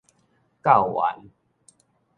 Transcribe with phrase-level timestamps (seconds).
[0.63, 1.29] 教員